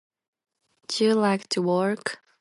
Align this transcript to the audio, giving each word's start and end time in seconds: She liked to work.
She 0.89 1.13
liked 1.13 1.51
to 1.51 1.61
work. 1.61 2.23